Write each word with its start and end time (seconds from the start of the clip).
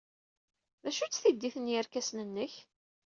D 0.83 0.85
acu-tt 0.89 1.19
tiddi 1.23 1.49
n 1.59 1.71
yerkasen-nnek? 1.71 2.53